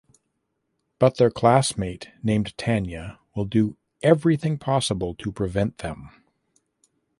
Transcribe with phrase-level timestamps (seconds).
[0.97, 6.09] But their classmate named Tanya will do everything possible to prevent them.